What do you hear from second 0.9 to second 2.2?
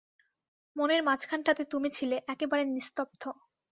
মাঝখানটাতে তুমি ছিলে,